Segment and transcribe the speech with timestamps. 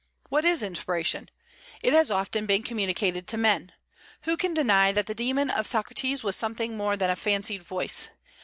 [0.29, 1.29] What is inspiration?
[1.83, 3.71] It has often been communicated to men.
[4.23, 8.09] Who can deny that the daemon of Socrates was something more than a fancied voice?